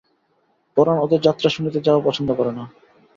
[0.77, 2.63] পরাণ ওদের যাত্রা শুনিতে যাওয়া পছন্দ করে না।